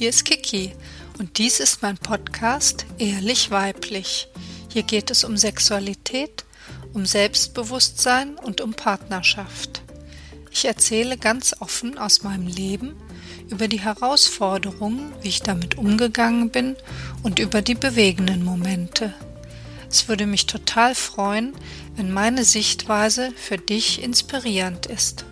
hier 0.00 0.08
ist 0.08 0.24
Kiki 0.24 0.72
und 1.18 1.36
dies 1.36 1.60
ist 1.60 1.82
mein 1.82 1.98
Podcast 1.98 2.86
Ehrlich 2.96 3.50
Weiblich. 3.50 4.28
Hier 4.72 4.82
geht 4.82 5.10
es 5.10 5.24
um 5.24 5.36
Sexualität, 5.36 6.46
um 6.94 7.04
Selbstbewusstsein 7.04 8.38
und 8.38 8.62
um 8.62 8.72
Partnerschaft. 8.72 9.82
Ich 10.50 10.64
erzähle 10.64 11.18
ganz 11.18 11.54
offen 11.60 11.98
aus 11.98 12.22
meinem 12.22 12.46
Leben 12.46 12.96
über 13.50 13.68
die 13.68 13.80
Herausforderungen, 13.80 15.12
wie 15.20 15.28
ich 15.28 15.42
damit 15.42 15.76
umgegangen 15.76 16.48
bin 16.48 16.76
und 17.22 17.38
über 17.38 17.60
die 17.60 17.74
bewegenden 17.74 18.42
Momente. 18.42 19.12
Es 19.90 20.08
würde 20.08 20.24
mich 20.24 20.46
total 20.46 20.94
freuen, 20.94 21.52
wenn 21.96 22.10
meine 22.10 22.44
Sichtweise 22.44 23.32
für 23.36 23.58
dich 23.58 24.02
inspirierend 24.02 24.86
ist. 24.86 25.26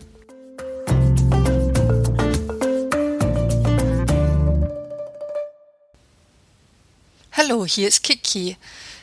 Hallo, 7.48 7.64
hier 7.64 7.88
ist 7.88 8.02
Kiki. 8.02 8.58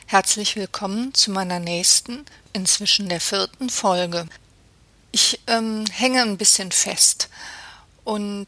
Herzlich 0.06 0.54
willkommen 0.54 1.12
zu 1.14 1.32
meiner 1.32 1.58
nächsten, 1.58 2.24
inzwischen 2.52 3.08
der 3.08 3.20
vierten 3.20 3.70
Folge. 3.70 4.28
Ich 5.10 5.40
ähm, 5.48 5.84
hänge 5.90 6.22
ein 6.22 6.38
bisschen 6.38 6.70
fest 6.70 7.28
und 8.04 8.46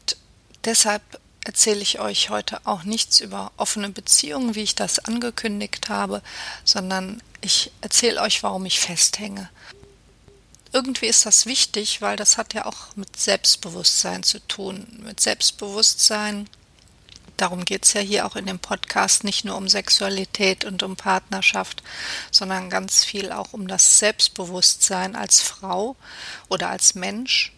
deshalb 0.63 1.01
erzähle 1.43 1.81
ich 1.81 1.99
euch 1.99 2.29
heute 2.29 2.65
auch 2.65 2.83
nichts 2.83 3.19
über 3.19 3.51
offene 3.57 3.89
Beziehungen, 3.89 4.55
wie 4.55 4.61
ich 4.61 4.75
das 4.75 4.99
angekündigt 4.99 5.89
habe, 5.89 6.21
sondern 6.63 7.21
ich 7.41 7.71
erzähle 7.81 8.21
euch, 8.21 8.41
warum 8.41 8.65
ich 8.65 8.79
festhänge. 8.79 9.49
Irgendwie 10.71 11.07
ist 11.07 11.25
das 11.25 11.45
wichtig, 11.45 12.01
weil 12.01 12.15
das 12.15 12.37
hat 12.37 12.53
ja 12.53 12.65
auch 12.65 12.95
mit 12.95 13.19
Selbstbewusstsein 13.19 14.23
zu 14.23 14.39
tun. 14.47 15.01
Mit 15.03 15.19
Selbstbewusstsein 15.19 16.47
darum 17.41 17.65
geht 17.65 17.85
es 17.85 17.93
ja 17.93 18.01
hier 18.01 18.25
auch 18.25 18.35
in 18.35 18.45
dem 18.45 18.59
Podcast 18.59 19.23
nicht 19.23 19.45
nur 19.45 19.55
um 19.55 19.67
Sexualität 19.67 20.65
und 20.65 20.83
um 20.83 20.95
Partnerschaft, 20.95 21.83
sondern 22.31 22.69
ganz 22.69 23.03
viel 23.03 23.31
auch 23.31 23.53
um 23.53 23.67
das 23.67 23.99
Selbstbewusstsein 23.99 25.15
als 25.15 25.41
Frau 25.41 25.95
oder 26.49 26.69
als 26.69 26.95
Mensch. 26.95 27.53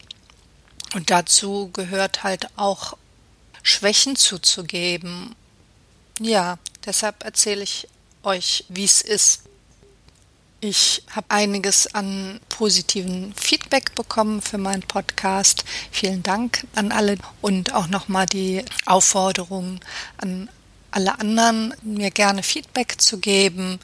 Und 0.94 1.10
dazu 1.10 1.70
gehört 1.74 2.24
halt 2.24 2.48
auch 2.58 2.98
Schwächen 3.64 4.16
zuzugeben. 4.16 5.36
Ja, 6.20 6.58
deshalb 6.86 7.24
erzähle 7.24 7.64
ich 7.64 7.88
euch, 8.24 8.66
wie 8.70 8.84
es 8.84 9.02
ist. 9.02 9.44
Ich 10.64 11.02
habe 11.10 11.26
einiges 11.30 11.96
an 11.96 12.40
positiven 12.48 13.34
Feedback 13.34 13.96
bekommen 13.96 14.44
für 14.44 14.60
meinen 14.60 14.84
Podcast. 14.84 15.66
Vielen 15.90 16.22
Dank 16.22 16.68
an 16.76 16.92
alle 16.92 17.18
und 17.42 17.74
auch 17.74 17.88
nochmal 17.88 18.28
die 18.28 18.64
Aufforderung 18.86 19.80
an 20.18 20.52
alle 20.92 21.20
anderen, 21.20 21.74
mir 21.82 22.12
gerne 22.12 22.44
Feedback 22.44 23.02
zu 23.02 23.18
geben. 23.18 23.80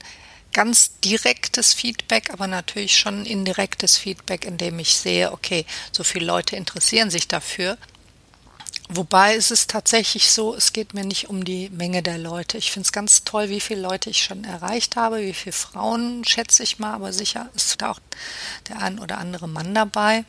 ganz 0.54 1.00
direktes 1.02 1.74
Feedback, 1.74 2.32
aber 2.32 2.48
natürlich 2.48 2.98
schon 2.98 3.26
indirektes 3.26 3.98
Feedback, 3.98 4.46
in 4.46 4.58
dem 4.58 4.80
ich 4.80 4.96
sehe, 4.96 5.34
okay, 5.34 5.66
so 5.92 6.06
viele 6.06 6.26
Leute 6.26 6.56
interessieren 6.56 7.10
sich 7.10 7.28
dafür. 7.28 7.78
Wobei 8.88 9.36
ist 9.36 9.52
es 9.52 9.68
tatsächlich 9.68 10.32
so, 10.32 10.56
es 10.56 10.72
geht 10.72 10.94
mir 10.94 11.04
nicht 11.04 11.28
um 11.28 11.44
die 11.44 11.70
Menge 11.72 12.04
der 12.04 12.20
Leute. 12.20 12.58
Ich 12.58 12.72
finde 12.72 12.86
es 12.86 12.92
ganz 12.94 13.24
toll, 13.24 13.50
wie 13.50 13.60
viele 13.60 13.82
Leute 13.82 14.10
ich 14.12 14.24
schon 14.24 14.44
erreicht 14.44 14.96
habe, 14.96 15.22
wie 15.24 15.34
viele 15.34 15.54
Frauen 15.54 16.24
schätze 16.24 16.64
ich 16.64 16.78
mal, 16.78 16.94
aber 16.94 17.12
sicher 17.12 17.50
ist 17.56 17.82
da 17.82 17.92
auch 17.92 18.00
der 18.70 18.82
ein 18.82 19.00
oder 19.00 19.18
andere 19.18 19.50
Mann 19.50 19.74
dabei. 19.74 20.24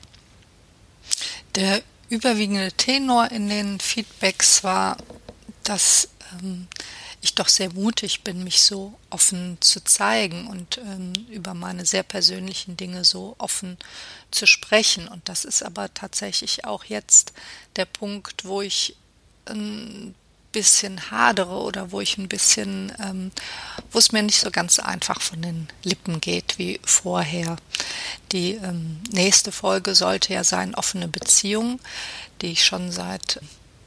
Der 1.54 1.82
überwiegende 2.08 2.72
Tenor 2.72 3.30
in 3.30 3.48
den 3.48 3.78
Feedbacks 3.78 4.64
war, 4.64 4.96
dass 5.62 6.08
ähm, 6.42 6.68
ich 7.20 7.34
doch 7.34 7.48
sehr 7.48 7.72
mutig 7.72 8.22
bin, 8.22 8.44
mich 8.44 8.62
so 8.62 8.94
offen 9.10 9.58
zu 9.60 9.82
zeigen 9.82 10.46
und 10.46 10.78
ähm, 10.78 11.12
über 11.30 11.54
meine 11.54 11.84
sehr 11.84 12.02
persönlichen 12.02 12.76
Dinge 12.76 13.04
so 13.04 13.34
offen 13.38 13.76
zu 14.30 14.46
sprechen. 14.46 15.08
Und 15.08 15.28
das 15.28 15.44
ist 15.44 15.62
aber 15.62 15.92
tatsächlich 15.92 16.64
auch 16.64 16.84
jetzt 16.84 17.32
der 17.76 17.86
Punkt, 17.86 18.44
wo 18.44 18.62
ich 18.62 18.96
ein 19.46 20.14
bisschen 20.52 21.10
hadere 21.10 21.58
oder 21.58 21.92
wo 21.92 22.00
ich 22.00 22.16
ein 22.16 22.28
bisschen, 22.28 22.90
ähm, 22.98 23.30
wo 23.92 23.98
es 23.98 24.12
mir 24.12 24.22
nicht 24.22 24.40
so 24.40 24.50
ganz 24.50 24.78
einfach 24.78 25.20
von 25.20 25.42
den 25.42 25.68
Lippen 25.82 26.18
geht 26.20 26.58
wie 26.58 26.80
vorher. 26.82 27.56
Die 28.32 28.52
ähm, 28.52 29.02
nächste 29.10 29.52
Folge 29.52 29.94
sollte 29.94 30.32
ja 30.32 30.44
sein 30.44 30.74
offene 30.74 31.08
Beziehung, 31.08 31.78
die 32.40 32.52
ich 32.52 32.64
schon 32.64 32.90
seit 32.90 33.38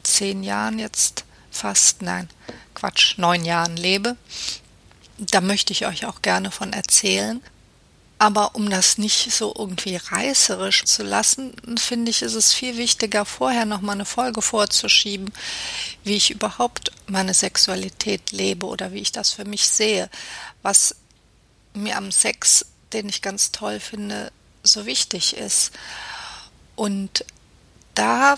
zehn 0.03 0.43
Jahren 0.43 0.77
jetzt 0.77 1.25
fast, 1.51 2.01
nein, 2.01 2.29
Quatsch, 2.73 3.17
neun 3.17 3.45
Jahren 3.45 3.77
lebe. 3.77 4.15
Da 5.17 5.41
möchte 5.41 5.73
ich 5.73 5.85
euch 5.85 6.05
auch 6.05 6.21
gerne 6.21 6.51
von 6.51 6.73
erzählen. 6.73 7.41
Aber 8.21 8.53
um 8.55 8.69
das 8.69 8.97
nicht 8.97 9.31
so 9.31 9.55
irgendwie 9.57 9.95
reißerisch 9.95 10.83
zu 10.83 11.03
lassen, 11.03 11.53
finde 11.79 12.11
ich, 12.11 12.21
ist 12.21 12.33
es 12.33 12.53
viel 12.53 12.75
wichtiger, 12.75 13.23
vorher 13.23 13.65
nochmal 13.65 13.95
eine 13.95 14.03
Folge 14.03 14.41
vorzuschieben, 14.41 15.31
wie 16.03 16.17
ich 16.17 16.29
überhaupt 16.29 16.91
meine 17.07 17.33
Sexualität 17.33 18.33
lebe 18.33 18.65
oder 18.65 18.91
wie 18.91 18.99
ich 18.99 19.13
das 19.13 19.31
für 19.31 19.45
mich 19.45 19.69
sehe, 19.69 20.09
was 20.63 20.97
mir 21.73 21.95
am 21.95 22.11
Sex, 22.11 22.65
den 22.91 23.07
ich 23.07 23.21
ganz 23.21 23.53
toll 23.53 23.79
finde, 23.79 24.33
so 24.63 24.85
wichtig 24.85 25.37
ist. 25.37 25.71
Und 26.75 27.23
da, 27.95 28.35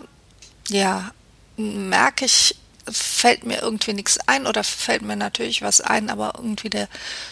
ja, 0.69 1.11
merke 1.57 2.25
ich 2.25 2.55
fällt 2.89 3.45
mir 3.45 3.61
irgendwie 3.61 3.93
nichts 3.93 4.17
ein 4.27 4.47
oder 4.47 4.63
fällt 4.63 5.01
mir 5.01 5.15
natürlich 5.15 5.61
was 5.61 5.81
ein, 5.81 6.09
aber 6.09 6.33
irgendwie 6.35 6.69
der 6.69 6.87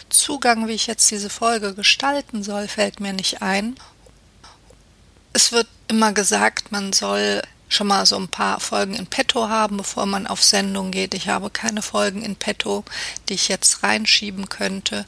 Zugang, 0.08 0.68
wie 0.68 0.74
ich 0.74 0.86
jetzt 0.86 1.10
diese 1.10 1.30
Folge 1.30 1.74
gestalten 1.74 2.42
soll, 2.42 2.68
fällt 2.68 3.00
mir 3.00 3.12
nicht 3.12 3.42
ein. 3.42 3.76
Es 5.32 5.52
wird 5.52 5.68
immer 5.88 6.12
gesagt, 6.12 6.72
man 6.72 6.92
soll 6.92 7.42
schon 7.68 7.86
mal 7.86 8.04
so 8.04 8.16
ein 8.16 8.28
paar 8.28 8.60
Folgen 8.60 8.94
in 8.94 9.06
petto 9.06 9.48
haben, 9.48 9.76
bevor 9.76 10.04
man 10.04 10.26
auf 10.26 10.42
Sendung 10.42 10.90
geht. 10.90 11.14
Ich 11.14 11.28
habe 11.28 11.50
keine 11.50 11.82
Folgen 11.82 12.22
in 12.22 12.36
petto, 12.36 12.84
die 13.28 13.34
ich 13.34 13.48
jetzt 13.48 13.82
reinschieben 13.82 14.48
könnte. 14.48 15.06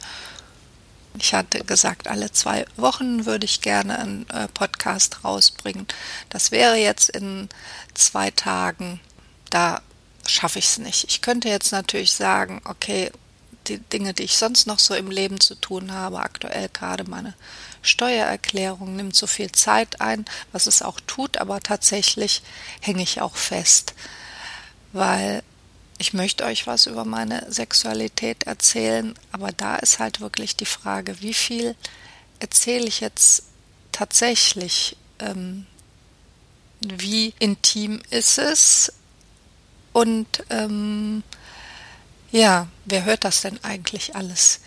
Ich 1.19 1.35
hatte 1.35 1.65
gesagt, 1.65 2.09
alle 2.09 2.33
zwei 2.33 2.65
Wochen 2.77 3.27
würde 3.27 3.45
ich 3.45 3.61
gerne 3.61 3.99
einen 3.99 4.31
äh, 4.31 4.49
Podcast 4.49 5.25
rausbringen. 5.25 5.87
Das 6.31 6.53
wäre 6.53 6.77
jetzt 6.77 7.11
in 7.11 7.49
zwei 7.95 8.31
Tagen. 8.31 9.01
Da 9.51 9.83
schaffe 10.43 10.59
ich 10.59 10.65
es 10.65 10.79
nicht. 10.79 11.05
Ich 11.09 11.21
könnte 11.21 11.49
jetzt 11.49 11.71
natürlich 11.71 12.11
sagen, 12.11 12.63
okay, 12.65 13.13
die 13.69 13.79
Dinge, 13.79 14.13
die 14.13 14.25
ich 14.25 14.37
sonst 14.37 14.67
noch 14.67 14.81
so 14.81 14.93
im 14.93 15.09
Leben 15.09 15.39
zu 15.39 15.55
tun 15.55 15.93
habe, 15.93 16.19
aktuell 16.19 16.69
gerade 16.69 17.09
meine 17.09 17.35
Steuererklärung 17.81 18.97
nimmt 18.97 19.15
so 19.15 19.29
viel 19.29 19.53
Zeit 19.53 20.01
ein, 20.01 20.25
was 20.51 20.67
es 20.67 20.83
auch 20.83 20.99
tut, 21.07 21.37
aber 21.37 21.61
tatsächlich 21.61 22.43
hänge 22.81 23.05
ich 23.05 23.21
auch 23.21 23.37
fest, 23.37 23.95
weil 24.93 25.45
ich 25.99 26.13
möchte 26.13 26.45
euch 26.45 26.67
was 26.67 26.87
über 26.87 27.05
meine 27.05 27.47
Sexualität 27.49 28.43
erzählen, 28.43 29.15
aber 29.31 29.53
da 29.53 29.77
ist 29.77 30.01
halt 30.01 30.21
wirklich 30.21 30.57
die 30.57 30.67
Frage, 30.67 31.21
wie 31.21 31.35
viel 31.35 31.77
erzähle 32.41 32.89
ich 32.89 32.99
jetzt 32.99 33.45
tatsächlich, 33.93 34.97
ähm, 35.21 35.67
wie 36.81 37.33
intim 37.39 38.03
ist 38.11 38.39
es, 38.39 38.93
und 39.93 40.45
ähm, 40.51 41.23
ja, 42.31 42.69
wer 42.87 43.05
hört 43.05 43.25
das 43.25 43.43
denn 43.43 43.63
eigentlich 43.63 44.17
alles? 44.17 44.61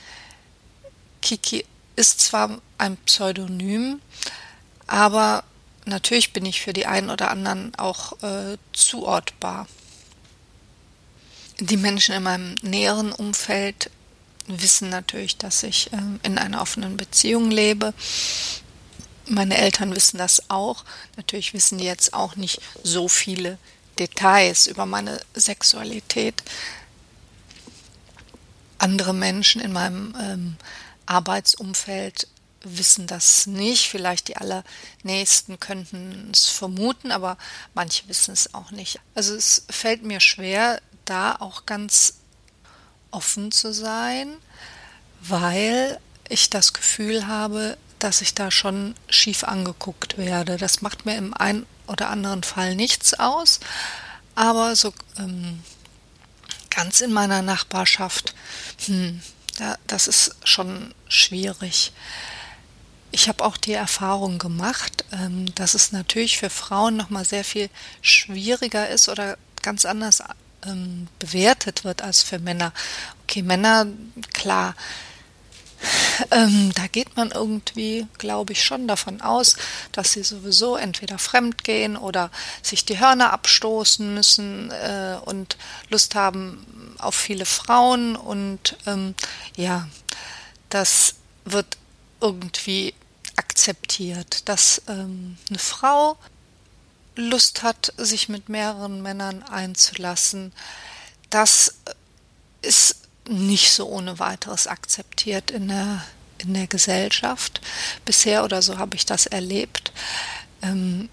Kiki 1.22 1.66
ist 1.96 2.22
zwar 2.22 2.62
ein 2.78 2.98
Pseudonym, 2.98 4.02
aber 4.86 5.44
natürlich 5.86 6.34
bin 6.34 6.46
ich 6.46 6.62
für 6.62 6.74
die 6.74 6.86
einen 6.86 7.10
oder 7.10 7.32
anderen 7.32 7.74
auch 7.76 8.22
äh, 8.22 8.58
zuortbar. 8.74 9.68
Die 11.60 11.78
Menschen 11.78 12.14
in 12.14 12.24
meinem 12.24 12.56
näheren 12.62 13.12
Umfeld 13.12 13.90
wissen 14.48 14.90
natürlich, 14.90 15.38
dass 15.38 15.64
ich 15.64 15.92
äh, 15.94 15.98
in 16.24 16.38
einer 16.38 16.62
offenen 16.62 16.98
Beziehung 16.98 17.50
lebe. 17.50 17.94
Meine 19.28 19.58
Eltern 19.58 19.96
wissen 19.96 20.18
das 20.20 20.50
auch. 20.52 20.86
Natürlich 21.18 21.54
wissen 21.54 21.80
die 21.80 21.86
jetzt 21.86 22.14
auch 22.14 22.36
nicht 22.36 22.62
so 22.84 23.08
viele 23.08 23.58
Details 24.00 24.68
über 24.68 24.86
meine 24.86 25.20
Sexualität. 25.34 26.44
Andere 28.78 29.14
Menschen 29.14 29.62
in 29.62 29.72
meinem 29.74 30.16
ähm, 30.20 30.58
Arbeitsumfeld 31.06 32.28
wissen 32.66 33.08
das 33.08 33.48
nicht. 33.48 33.88
Vielleicht 33.90 34.28
die 34.28 34.38
allernächsten 34.38 35.60
könnten 35.60 36.32
es 36.34 36.48
vermuten, 36.48 37.12
aber 37.12 37.38
manche 37.74 38.08
wissen 38.08 38.34
es 38.34 38.54
auch 38.54 38.72
nicht. 38.72 39.00
Also 39.14 39.36
es 39.36 39.66
fällt 39.70 40.04
mir 40.04 40.20
schwer, 40.20 40.82
da 41.06 41.36
auch 41.36 41.66
ganz 41.66 42.16
offen 43.12 43.52
zu 43.52 43.74
sein, 43.74 44.36
weil 45.22 46.00
ich 46.28 46.50
das 46.50 46.74
Gefühl 46.74 47.28
habe, 47.28 47.78
dass 48.00 48.22
ich 48.22 48.34
da 48.34 48.52
schon 48.52 48.96
schief 49.10 49.44
angeguckt 49.44 50.18
werde. 50.18 50.58
Das 50.58 50.82
macht 50.82 51.06
mir 51.06 51.18
im 51.18 51.34
einen 51.34 51.66
oder 51.88 52.10
anderen 52.10 52.44
Fall 52.44 52.76
nichts 52.76 53.14
aus, 53.14 53.60
aber 54.36 54.76
so 54.76 54.94
ähm, 55.18 55.62
ganz 56.70 57.02
in 57.02 57.14
meiner 57.14 57.42
Nachbarschaft, 57.42 58.36
hm, 58.86 59.22
da, 59.58 59.78
das 59.88 60.08
ist 60.08 60.36
schon 60.44 60.94
schwierig. 61.08 61.94
Ich 63.12 63.30
habe 63.30 63.46
auch 63.46 63.56
die 63.56 63.74
Erfahrung 63.74 64.40
gemacht, 64.40 65.06
ähm, 65.14 65.54
dass 65.56 65.74
es 65.74 65.92
natürlich 65.94 66.38
für 66.38 66.50
Frauen 66.50 66.98
noch 66.98 67.10
mal 67.10 67.24
sehr 67.24 67.46
viel 67.46 67.70
schwieriger 68.02 68.90
ist 68.90 69.08
oder 69.08 69.38
ganz 69.62 69.86
anders 69.86 70.22
ähm, 70.66 71.08
bewertet 71.20 71.86
wird 71.86 72.02
als 72.02 72.24
für 72.24 72.40
Männer. 72.40 72.74
Okay, 73.24 73.42
Männer, 73.42 73.88
klar, 74.34 74.76
ähm, 76.32 76.72
da 76.76 76.88
geht 76.88 77.16
man 77.16 77.32
irgendwie, 77.32 78.08
glaube 78.18 78.54
ich, 78.54 78.64
schon 78.64 78.88
davon 78.88 79.22
aus, 79.22 79.56
dass 79.92 80.14
sie 80.14 80.24
sowieso 80.24 80.76
entweder 80.76 81.18
fremd 81.18 81.64
gehen 81.64 81.98
oder 81.98 82.32
sich 82.62 82.86
die 82.86 83.00
Hörner 83.00 83.34
abstoßen 83.34 84.14
müssen 84.14 84.72
äh, 84.72 85.18
und 85.26 85.58
Lust 85.90 86.16
haben 86.16 86.96
auf 86.98 87.16
viele 87.16 87.46
Frauen 87.46 88.16
und 88.16 88.78
ähm, 88.86 89.16
ja, 89.56 89.88
das 90.70 91.16
wird 91.46 91.78
irgendwie 92.22 92.94
akzeptiert, 93.36 94.48
dass 94.48 94.82
ähm, 94.88 95.38
eine 95.50 95.60
Frau 95.60 96.18
Lust 97.16 97.64
hat, 97.64 97.94
sich 97.98 98.30
mit 98.30 98.50
mehreren 98.50 99.02
Männern 99.02 99.44
einzulassen. 99.44 100.52
Das 101.30 101.76
ist 102.62 103.05
nicht 103.28 103.72
so 103.72 103.88
ohne 103.88 104.20
weiteres 104.20 104.68
akzeptiert 104.68 105.52
in 105.52 105.68
der, 105.68 106.04
in 106.38 106.54
der 106.54 106.68
Gesellschaft. 106.68 107.62
Bisher 108.06 108.44
oder 108.44 108.62
so 108.62 108.78
habe 108.78 108.96
ich 108.96 109.06
das 109.06 109.26
erlebt. 109.26 109.92
Ähm, 110.62 111.10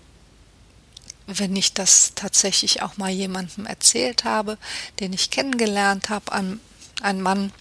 wenn 1.26 1.56
ich 1.56 1.73
das 1.73 2.12
tatsächlich 2.14 2.82
auch 2.82 2.97
mal 2.97 3.11
jemandem 3.11 3.67
erzählt 3.67 4.25
habe, 4.25 4.59
den 5.00 5.12
ich 5.12 5.31
kennengelernt 5.31 6.09
habe, 6.09 6.32
ein, 6.32 6.61
ein 7.00 7.20
Mann, 7.20 7.53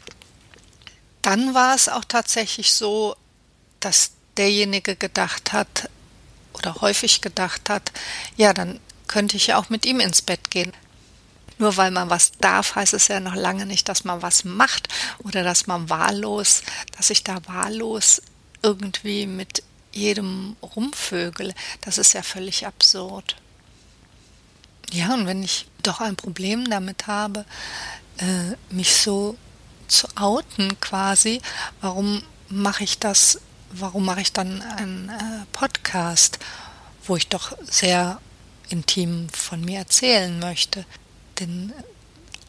dann 1.22 1.54
war 1.54 1.76
es 1.76 1.88
auch 1.88 2.06
tatsächlich 2.06 2.74
so, 2.74 3.16
dass 3.80 4.12
derjenige 4.38 4.96
gedacht 4.96 5.54
hat 5.54 5.90
oder 6.54 6.76
häufig 6.82 7.22
gedacht 7.22 7.70
hat, 7.70 7.92
ja, 8.36 8.54
dann 8.54 8.80
könnte 9.08 9.38
ich 9.38 9.48
ja 9.48 9.58
auch 9.58 9.70
mit 9.70 9.86
ihm 9.86 10.00
ins 10.00 10.22
Bett 10.22 10.52
gehen. 10.52 10.74
Nur 11.62 11.78
weil 11.78 11.92
man 11.92 12.10
was 12.10 12.32
darf, 12.40 12.74
heißt 12.74 12.96
es 12.96 13.08
ja 13.08 13.20
noch 13.20 13.36
lange 13.36 13.68
nicht, 13.68 13.88
dass 13.88 14.04
man 14.04 14.24
was 14.24 14.46
macht 14.46 14.88
oder 15.20 15.44
dass 15.44 15.68
man 15.68 15.92
wahllos, 15.92 16.64
dass 16.98 17.12
ich 17.12 17.24
da 17.24 17.38
wahllos 17.46 18.24
irgendwie 18.64 19.28
mit 19.28 19.62
jedem 19.92 20.56
rumvögel. 20.64 21.54
Das 21.82 22.00
ist 22.00 22.14
ja 22.14 22.24
völlig 22.24 22.66
absurd. 22.66 23.36
Ja, 24.92 25.14
und 25.14 25.28
wenn 25.28 25.44
ich 25.44 25.68
doch 25.84 26.02
ein 26.02 26.16
Problem 26.16 26.68
damit 26.68 27.06
habe, 27.06 27.46
äh, 28.18 28.56
mich 28.74 28.96
so 28.96 29.38
zu 29.88 30.08
outen 30.16 30.82
quasi, 30.82 31.44
warum 31.80 32.24
mache 32.50 32.84
ich 32.84 32.98
das 32.98 33.40
warum 33.74 34.04
mache 34.04 34.22
ich 34.22 34.34
dann 34.34 34.64
einen 34.64 35.10
äh, 35.10 35.46
Podcast, 35.52 36.40
wo 37.06 37.16
ich 37.16 37.28
doch 37.28 37.56
sehr 37.62 38.20
intim 38.70 39.30
von 39.30 39.62
mir 39.62 39.78
erzählen 39.78 40.40
möchte? 40.40 40.86
Denn 41.42 41.74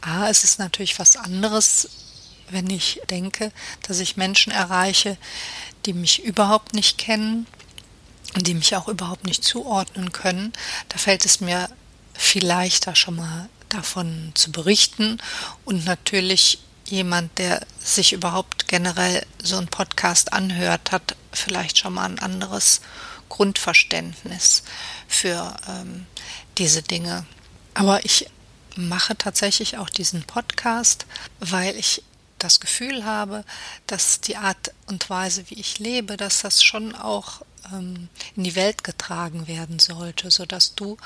A, 0.02 0.26
ist 0.26 0.44
es 0.44 0.58
natürlich 0.58 0.98
was 0.98 1.16
anderes, 1.16 1.88
wenn 2.50 2.68
ich 2.68 3.00
denke, 3.08 3.50
dass 3.88 3.98
ich 3.98 4.16
Menschen 4.16 4.52
erreiche, 4.52 5.16
die 5.86 5.94
mich 5.94 6.22
überhaupt 6.22 6.74
nicht 6.74 6.98
kennen 6.98 7.46
und 8.34 8.46
die 8.46 8.54
mich 8.54 8.76
auch 8.76 8.88
überhaupt 8.88 9.24
nicht 9.24 9.42
zuordnen 9.42 10.12
können. 10.12 10.52
Da 10.88 10.98
fällt 10.98 11.24
es 11.24 11.40
mir 11.40 11.68
viel 12.14 12.44
leichter, 12.44 12.94
schon 12.94 13.16
mal 13.16 13.48
davon 13.70 14.32
zu 14.34 14.52
berichten 14.52 15.18
und 15.64 15.86
natürlich 15.86 16.58
jemand, 16.84 17.38
der 17.38 17.64
sich 17.82 18.12
überhaupt 18.12 18.68
generell 18.68 19.24
so 19.42 19.56
einen 19.56 19.68
Podcast 19.68 20.32
anhört, 20.32 20.92
hat 20.92 21.16
vielleicht 21.32 21.78
schon 21.78 21.94
mal 21.94 22.04
ein 22.04 22.18
anderes 22.18 22.82
Grundverständnis 23.30 24.62
für 25.08 25.56
ähm, 25.66 26.06
diese 26.58 26.82
Dinge. 26.82 27.24
Aber 27.72 28.04
ich 28.04 28.26
mache 28.76 29.16
tatsächlich 29.16 29.78
auch 29.78 29.90
diesen 29.90 30.22
Podcast, 30.22 31.06
weil 31.40 31.76
ich 31.76 32.02
das 32.38 32.60
Gefühl 32.60 33.04
habe, 33.04 33.44
dass 33.86 34.20
die 34.20 34.36
Art 34.36 34.72
und 34.86 35.08
Weise, 35.08 35.48
wie 35.50 35.60
ich 35.60 35.78
lebe, 35.78 36.16
dass 36.16 36.40
das 36.40 36.62
schon 36.62 36.94
auch 36.94 37.42
ähm, 37.72 38.08
in 38.34 38.44
die 38.44 38.56
Welt 38.56 38.84
getragen 38.84 39.46
werden 39.46 39.78
sollte, 39.78 40.30
sodass 40.30 40.74
du 40.74 40.96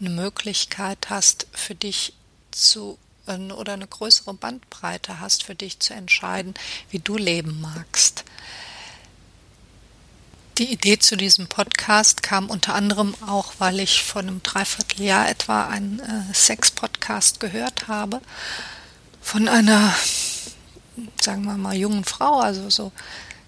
eine 0.00 0.10
Möglichkeit 0.10 1.10
hast, 1.10 1.46
für 1.52 1.74
dich 1.74 2.14
zu 2.50 2.98
oder 3.28 3.74
eine 3.74 3.86
größere 3.86 4.32
Bandbreite 4.32 5.20
hast, 5.20 5.42
für 5.42 5.54
dich 5.54 5.80
zu 5.80 5.92
entscheiden, 5.92 6.54
wie 6.88 6.98
du 6.98 7.18
leben 7.18 7.60
magst. 7.60 8.24
Die 10.58 10.72
Idee 10.72 10.98
zu 10.98 11.16
diesem 11.16 11.46
Podcast 11.46 12.22
kam 12.22 12.50
unter 12.50 12.74
anderem 12.74 13.14
auch, 13.26 13.52
weil 13.58 13.78
ich 13.78 14.02
vor 14.02 14.22
einem 14.22 14.42
Dreivierteljahr 14.42 15.28
etwa 15.28 15.68
einen 15.68 16.00
äh, 16.00 16.34
Sex-Podcast 16.34 17.38
gehört 17.38 17.86
habe 17.86 18.20
von 19.20 19.46
einer, 19.46 19.94
sagen 21.20 21.44
wir 21.44 21.56
mal, 21.56 21.76
jungen 21.76 22.04
Frau, 22.04 22.40
also 22.40 22.70
so 22.70 22.92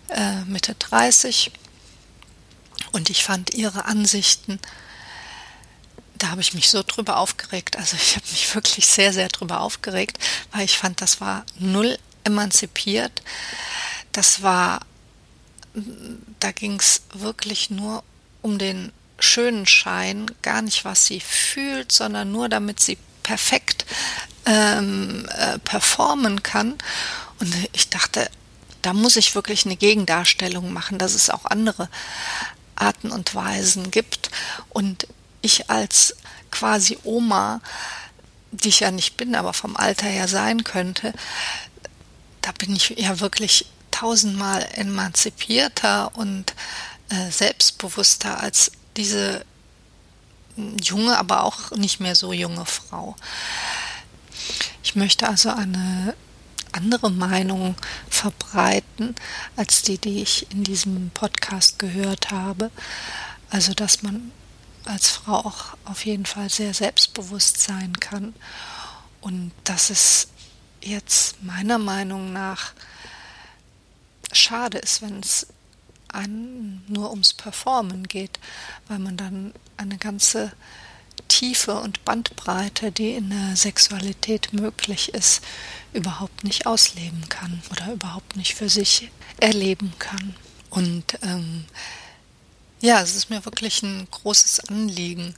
äh, 0.08 0.44
Mitte 0.44 0.76
30. 0.78 1.50
Und 2.92 3.10
ich 3.10 3.24
fand 3.24 3.54
ihre 3.54 3.86
Ansichten 3.86 4.60
da 6.20 6.28
habe 6.28 6.42
ich 6.42 6.54
mich 6.54 6.68
so 6.68 6.82
drüber 6.86 7.16
aufgeregt. 7.16 7.76
Also 7.78 7.96
ich 7.96 8.14
habe 8.14 8.26
mich 8.30 8.54
wirklich 8.54 8.86
sehr, 8.86 9.12
sehr 9.12 9.28
drüber 9.28 9.60
aufgeregt, 9.60 10.18
weil 10.52 10.64
ich 10.64 10.76
fand, 10.76 11.00
das 11.00 11.20
war 11.20 11.44
null 11.58 11.98
emanzipiert. 12.24 13.22
Das 14.12 14.42
war, 14.42 14.80
da 16.40 16.52
ging 16.52 16.78
es 16.78 17.02
wirklich 17.14 17.70
nur 17.70 18.02
um 18.42 18.58
den 18.58 18.92
schönen 19.18 19.66
Schein, 19.66 20.30
gar 20.42 20.62
nicht, 20.62 20.84
was 20.84 21.06
sie 21.06 21.20
fühlt, 21.20 21.92
sondern 21.92 22.32
nur 22.32 22.48
damit 22.48 22.80
sie 22.80 22.98
perfekt 23.22 23.84
ähm, 24.46 25.28
äh, 25.36 25.58
performen 25.58 26.42
kann. 26.42 26.78
Und 27.38 27.54
ich 27.72 27.90
dachte, 27.90 28.30
da 28.82 28.92
muss 28.92 29.16
ich 29.16 29.34
wirklich 29.34 29.66
eine 29.66 29.76
Gegendarstellung 29.76 30.72
machen, 30.72 30.98
dass 30.98 31.14
es 31.14 31.30
auch 31.30 31.44
andere 31.44 31.88
Arten 32.76 33.10
und 33.10 33.34
Weisen 33.34 33.90
gibt. 33.90 34.30
Und 34.70 35.06
ich 35.42 35.70
als 35.70 36.16
quasi 36.50 36.98
Oma, 37.04 37.60
die 38.50 38.70
ich 38.70 38.80
ja 38.80 38.90
nicht 38.90 39.16
bin, 39.16 39.34
aber 39.34 39.52
vom 39.52 39.76
Alter 39.76 40.06
her 40.06 40.28
sein 40.28 40.64
könnte, 40.64 41.12
da 42.40 42.52
bin 42.52 42.74
ich 42.74 42.90
ja 42.90 43.20
wirklich 43.20 43.66
tausendmal 44.00 44.66
emanzipierter 44.76 46.16
und 46.16 46.54
äh, 47.10 47.30
selbstbewusster 47.30 48.40
als 48.40 48.72
diese 48.96 49.44
junge, 50.82 51.18
aber 51.18 51.44
auch 51.44 51.72
nicht 51.72 52.00
mehr 52.00 52.14
so 52.14 52.32
junge 52.32 52.64
Frau. 52.64 53.14
Ich 54.82 54.96
möchte 54.96 55.28
also 55.28 55.50
eine 55.50 56.14
andere 56.72 57.10
Meinung 57.10 57.74
verbreiten 58.08 59.16
als 59.56 59.82
die, 59.82 59.98
die 59.98 60.22
ich 60.22 60.50
in 60.50 60.64
diesem 60.64 61.10
Podcast 61.10 61.78
gehört 61.78 62.30
habe. 62.30 62.70
Also, 63.50 63.74
dass 63.74 64.02
man 64.02 64.32
als 64.86 65.10
Frau 65.10 65.40
auch 65.40 65.76
auf 65.84 66.06
jeden 66.06 66.24
Fall 66.24 66.48
sehr 66.48 66.72
selbstbewusst 66.72 67.60
sein 67.60 68.00
kann 68.00 68.32
und 69.20 69.52
dass 69.64 69.90
es 69.90 70.28
jetzt 70.80 71.42
meiner 71.42 71.76
Meinung 71.76 72.32
nach 72.32 72.72
schade 74.32 74.78
ist, 74.78 75.02
wenn 75.02 75.20
es 75.20 75.46
nur 76.88 77.10
ums 77.10 77.32
Performen 77.34 78.08
geht, 78.08 78.40
weil 78.88 78.98
man 78.98 79.16
dann 79.16 79.52
eine 79.76 79.96
ganze 79.96 80.52
Tiefe 81.28 81.74
und 81.80 82.04
Bandbreite, 82.04 82.90
die 82.90 83.12
in 83.12 83.30
der 83.30 83.54
Sexualität 83.54 84.52
möglich 84.52 85.14
ist, 85.14 85.42
überhaupt 85.92 86.42
nicht 86.42 86.66
ausleben 86.66 87.28
kann 87.28 87.62
oder 87.70 87.92
überhaupt 87.92 88.36
nicht 88.36 88.54
für 88.54 88.68
sich 88.68 89.10
erleben 89.38 89.92
kann. 89.98 90.34
Und 90.70 91.18
ähm, 91.22 91.64
ja, 92.80 93.00
es 93.00 93.14
ist 93.14 93.30
mir 93.30 93.44
wirklich 93.44 93.82
ein 93.82 94.08
großes 94.10 94.68
Anliegen, 94.68 95.34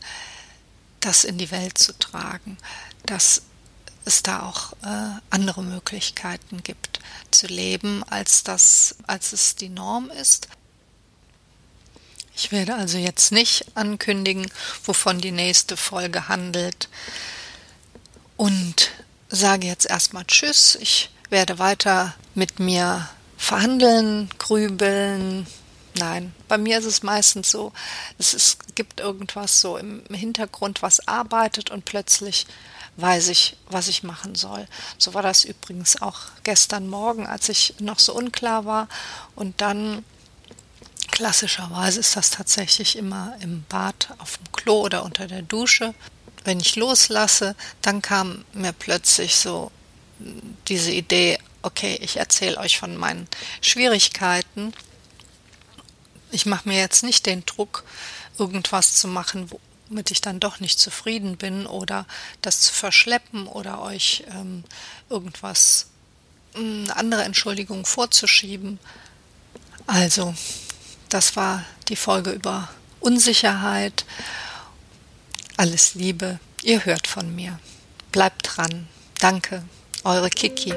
das 1.01 1.25
in 1.25 1.37
die 1.37 1.51
Welt 1.51 1.77
zu 1.77 1.99
tragen, 1.99 2.57
dass 3.05 3.43
es 4.05 4.23
da 4.23 4.43
auch 4.43 4.73
äh, 4.83 5.21
andere 5.31 5.63
Möglichkeiten 5.63 6.63
gibt 6.63 7.01
zu 7.31 7.47
leben, 7.47 8.03
als 8.05 8.43
das, 8.43 8.97
als 9.07 9.33
es 9.33 9.57
die 9.57 9.69
Norm 9.69 10.11
ist. 10.11 10.49
Ich 12.35 12.51
werde 12.51 12.75
also 12.75 12.99
jetzt 12.99 13.33
nicht 13.33 13.67
ankündigen, 13.75 14.51
wovon 14.85 15.21
die 15.21 15.33
nächste 15.33 15.77
Folge 15.77 16.29
handelt. 16.29 16.89
Und 18.37 18.91
sage 19.29 19.67
jetzt 19.67 19.87
erstmal 19.87 20.25
Tschüss. 20.25 20.77
Ich 20.81 21.11
werde 21.31 21.59
weiter 21.59 22.15
mit 22.35 22.59
mir 22.59 23.09
verhandeln, 23.37 24.31
grübeln. 24.39 25.47
Nein, 25.95 26.35
bei 26.49 26.57
mir 26.57 26.79
ist 26.79 26.87
es 26.87 27.03
meistens 27.03 27.51
so, 27.51 27.73
es 28.19 28.33
ist, 28.33 28.75
gibt 28.75 29.01
irgendwas 29.01 29.61
so 29.61 29.77
im 29.77 30.03
Hintergrund, 30.11 30.81
was 30.81 31.07
arbeitet 31.07 31.71
und 31.71 31.85
plötzlich 31.85 32.47
weiß 32.97 33.29
ich, 33.29 33.57
was 33.69 33.89
ich 33.89 34.03
machen 34.03 34.35
soll. 34.35 34.67
So 34.99 35.15
war 35.15 35.23
das 35.23 35.45
übrigens 35.45 36.01
auch 36.01 36.19
gestern 36.45 36.89
Morgen, 36.89 37.27
als 37.27 37.49
ich 37.49 37.75
noch 37.79 37.99
so 37.99 38.15
unklar 38.15 38.65
war. 38.65 38.89
Und 39.35 39.61
dann, 39.61 40.05
klassischerweise 41.11 42.01
ist 42.01 42.17
das 42.17 42.31
tatsächlich 42.31 42.97
immer 42.97 43.35
im 43.41 43.65
Bad, 43.69 44.09
auf 44.19 44.39
dem 44.39 44.53
Klo 44.53 44.81
oder 44.83 45.05
unter 45.05 45.27
der 45.27 45.43
Dusche. 45.43 45.95
Wenn 46.45 46.61
ich 46.61 46.77
loslasse, 46.77 47.55
dann 47.83 48.03
kam 48.03 48.45
mir 48.53 48.73
plötzlich 48.73 49.37
so 49.37 49.71
diese 50.69 50.93
Idee, 50.93 51.39
okay, 51.63 51.99
ich 52.01 52.17
erzähle 52.17 52.59
euch 52.59 52.79
von 52.79 52.97
meinen 52.97 53.29
Schwierigkeiten. 53.61 54.73
Ich 56.33 56.47
mache 56.47 56.69
mir 56.69 56.79
jetzt 56.79 57.05
nicht 57.05 57.27
den 57.27 57.45
Druck, 57.45 57.85
irgendwas 58.39 58.95
zu 58.95 59.07
machen, 59.07 59.51
womit 59.89 60.11
ich 60.11 60.23
dann 60.23 60.41
doch 60.41 60.61
nicht 60.61 60.81
zufrieden 60.81 61.37
bin 61.37 61.67
oder 61.67 62.07
das 62.41 62.61
zu 62.61 62.73
verschleppen 62.73 63.47
oder 63.47 63.83
euch 63.83 64.25
ähm, 64.31 64.65
irgendwas, 65.11 65.89
eine 66.55 66.65
hm, 66.65 66.91
andere 66.95 67.23
Entschuldigung 67.25 67.85
vorzuschieben. 67.85 68.79
Also, 69.87 70.35
das 71.11 71.37
war 71.37 71.65
die 71.89 71.97
Folge 71.97 72.31
über 72.31 72.71
Unsicherheit. 73.01 74.07
Alles 75.59 75.95
Liebe, 75.95 76.41
ihr 76.63 76.85
hört 76.87 77.07
von 77.07 77.35
mir. 77.35 77.59
Bleibt 78.11 78.57
dran. 78.57 78.89
Danke, 79.21 79.63
eure 80.05 80.31
Kiki. 80.31 80.73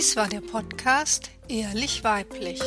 Dies 0.00 0.16
war 0.16 0.28
der 0.28 0.40
Podcast 0.40 1.30
Ehrlich 1.46 2.02
Weiblich. 2.02 2.58